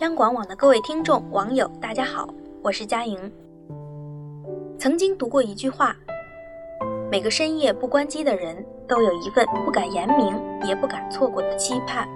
[0.00, 2.26] 央广网的各位听众、网友，大家好，
[2.62, 3.30] 我是佳莹。
[4.78, 5.94] 曾经读过一句话：
[7.10, 10.34] 每个深夜不关机的人都有一份不敢言明
[10.66, 12.08] 也不敢错过的期盼。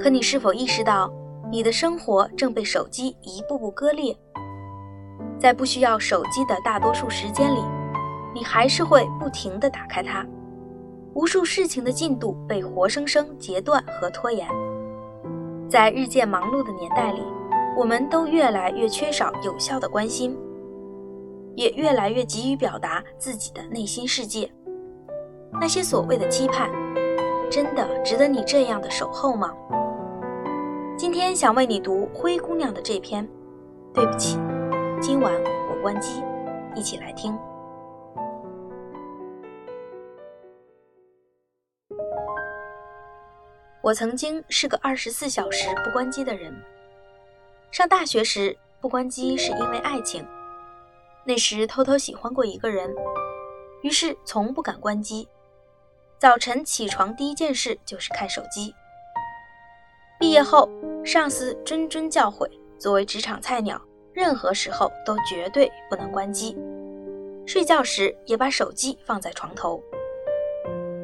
[0.00, 1.12] 可你是否意识到，
[1.50, 4.16] 你的生活正被手机一步步割裂？
[5.38, 7.60] 在不需要手机的大多数时间里，
[8.34, 10.26] 你还是会不停地打开它，
[11.12, 14.48] 无数事情的进度被活生生截断和拖延。
[15.72, 17.22] 在日渐忙碌的年代里，
[17.74, 20.36] 我们都越来越缺少有效的关心，
[21.56, 24.52] 也越来越急于表达自己的内心世界。
[25.58, 26.70] 那些所谓的期盼，
[27.50, 29.50] 真的值得你这样的守候吗？
[30.94, 33.26] 今天想为你读灰姑娘的这篇。
[33.94, 34.38] 对不起，
[35.00, 35.32] 今晚
[35.70, 36.22] 我关机，
[36.74, 37.34] 一起来听。
[43.82, 46.54] 我曾经是个二十四小时不关机的人。
[47.72, 50.24] 上大学时不关机是因为爱情，
[51.24, 52.94] 那时偷偷喜欢过一个人，
[53.82, 55.28] 于是从不敢关机。
[56.16, 58.72] 早晨起床第一件事就是看手机。
[60.20, 60.68] 毕业后，
[61.04, 62.48] 上司谆谆教诲，
[62.78, 66.56] 作为职场菜鸟，任何时候都绝对不能关机。
[67.44, 69.82] 睡觉时也把手机放在床头。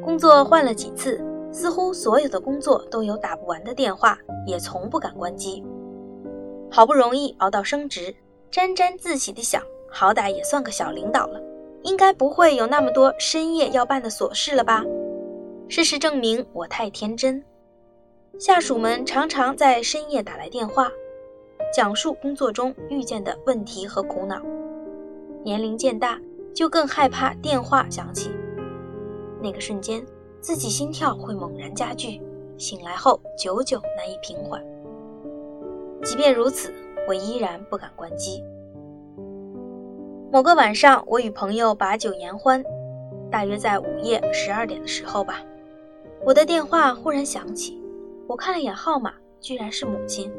[0.00, 1.20] 工作换了几次。
[1.58, 5.64] 似乎所有的工作都有打不完的电话，也从不敢关机。
[6.70, 8.14] 好不容易熬到升职，
[8.48, 11.42] 沾沾自喜地想，好歹也算个小领导了，
[11.82, 14.84] 应该不会有那么多深夜要办的琐事了吧？
[15.68, 17.42] 事实证明我太天真。
[18.38, 20.88] 下属们常常在深夜打来电话，
[21.74, 24.40] 讲述工作中遇见的问题和苦恼。
[25.42, 26.20] 年龄渐大，
[26.54, 28.30] 就更害怕电话响起。
[29.42, 30.00] 那个瞬间。
[30.40, 32.20] 自己心跳会猛然加剧，
[32.56, 34.64] 醒来后久久难以平缓。
[36.02, 36.72] 即便如此，
[37.08, 38.42] 我依然不敢关机。
[40.30, 42.62] 某个晚上，我与朋友把酒言欢，
[43.30, 45.42] 大约在午夜十二点的时候吧，
[46.24, 47.82] 我的电话忽然响起。
[48.26, 50.30] 我看了眼号码，居然是母亲。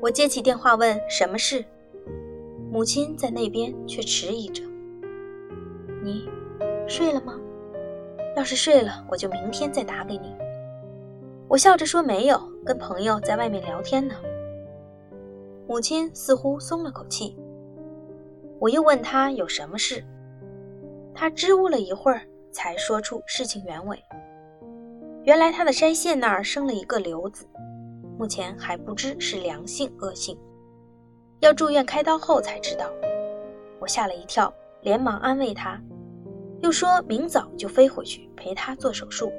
[0.00, 1.64] 我接起电话问什么事，
[2.70, 4.62] 母亲在那边却迟疑着
[6.02, 6.28] ：“你
[6.86, 7.38] 睡了吗？”
[8.38, 10.32] 要是睡了，我就明天再打给你。
[11.48, 14.14] 我笑着说：“没有，跟朋友在外面聊天呢。”
[15.66, 17.36] 母亲似乎松了口气。
[18.60, 20.04] 我又问他有什么事，
[21.12, 22.20] 他支吾了一会儿，
[22.52, 24.00] 才说出事情原委。
[25.24, 27.44] 原来他的腮腺那儿生了一个瘤子，
[28.16, 30.38] 目前还不知是良性恶性，
[31.40, 32.86] 要住院开刀后才知道。
[33.80, 35.80] 我吓了一跳，连忙安慰他。
[36.60, 39.32] 又说明早就飞回去陪他做手术。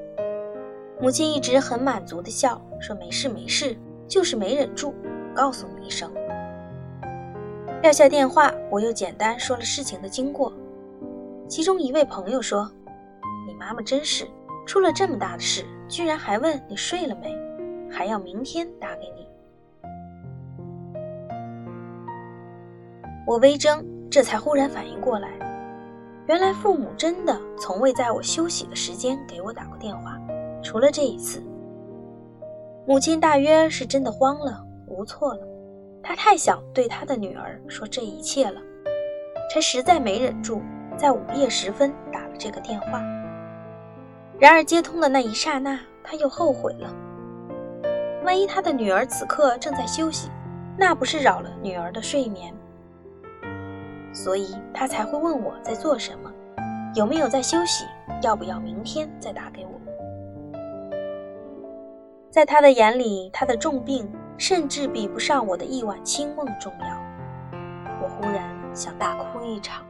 [1.01, 4.93] 母亲一直很满足的笑，说没事没事，就是没忍住，
[5.33, 6.11] 告诉你一声。
[7.81, 10.53] 撂下电话，我又简单说了事情的经过。
[11.47, 12.69] 其中一位朋友说
[13.47, 14.27] ：“你妈妈真是
[14.65, 17.35] 出了这么大的事，居然还问你睡了没，
[17.89, 19.27] 还要明天打给你。”
[23.25, 23.81] 我微怔，
[24.11, 25.29] 这才忽然反应过来。
[26.29, 30.15] 原来父母真的从未在我休息的时间给我打过电话，
[30.61, 31.41] 除了这一次。
[32.85, 35.41] 母亲大约是真的慌了，无措了，
[36.03, 38.61] 她太想对她的女儿说这一切了，
[39.51, 40.61] 才实在没忍住，
[40.95, 43.01] 在午夜时分打了这个电话。
[44.37, 46.95] 然而接通的那一刹那，她又后悔了。
[48.23, 50.29] 万一她的女儿此刻正在休息，
[50.77, 52.53] 那不是扰了女儿的睡眠？
[54.11, 56.31] 所以他才会问我在做什么，
[56.95, 57.85] 有没有在休息，
[58.21, 59.71] 要不要明天再打给我。
[62.29, 67.59] 在他的眼里，他的重病甚至比不上我的一晚清梦重要。
[68.01, 69.85] 我忽然想大哭一场。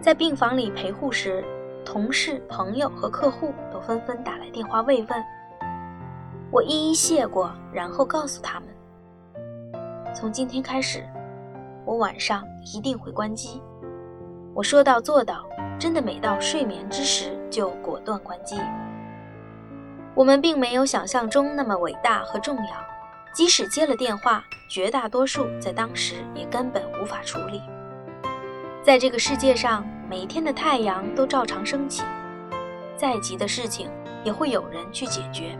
[0.00, 1.44] 在病房里陪护时，
[1.84, 5.24] 同事、朋友和客户都纷纷打来电话慰问，
[6.50, 8.68] 我一一谢过，然后告诉他们，
[10.14, 11.06] 从今天开始。
[11.84, 12.44] 我晚上
[12.74, 13.62] 一定会关机。
[14.54, 15.44] 我说到做到，
[15.78, 18.56] 真的每到睡眠之时就果断关机。
[20.14, 22.64] 我们并没有想象中那么伟大和重要，
[23.32, 27.62] 即使接了电话，绝大多数在当时也根本无法处理。
[28.82, 32.02] 在这个世界上，每一天的太阳都照常升起，
[32.94, 33.90] 再急的事情
[34.22, 35.56] 也会有人去解决，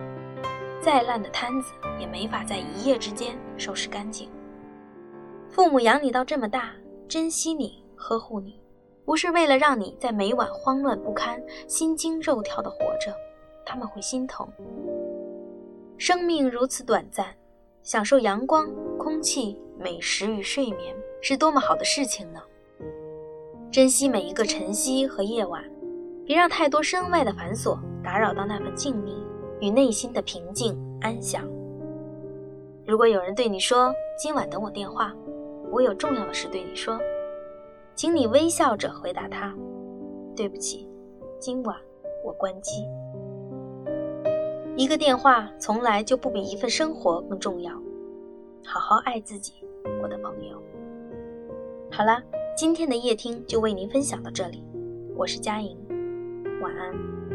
[0.82, 4.28] 再烂的摊子也没法在一夜之间收拾干净。
[5.52, 6.72] 父母养你到这么大，
[7.06, 8.58] 珍惜你，呵护你，
[9.04, 11.38] 不是为了让你在每晚慌乱不堪、
[11.68, 13.14] 心惊肉跳的活着，
[13.62, 14.48] 他们会心疼。
[15.98, 17.26] 生命如此短暂，
[17.82, 18.66] 享受阳光、
[18.96, 22.40] 空气、美食与睡眠是多么好的事情呢？
[23.70, 25.62] 珍惜每一个晨曦和夜晚，
[26.24, 29.22] 别让太多身外的繁琐打扰到那份静谧
[29.60, 31.46] 与内心的平静安详。
[32.86, 35.14] 如果有人对你说今晚等我电话，
[35.72, 37.00] 我有重要的事对你说，
[37.94, 39.56] 请你微笑着回答他
[40.36, 40.86] ：“对不起，
[41.40, 41.74] 今晚
[42.22, 42.84] 我关机。”
[44.76, 47.72] 一个电话从来就不比一份生活更重要。
[48.62, 49.54] 好好爱自己，
[50.02, 50.62] 我的朋友。
[51.90, 52.22] 好了，
[52.54, 54.62] 今天的夜听就为您分享到这里，
[55.16, 55.74] 我是佳莹，
[56.60, 57.31] 晚安。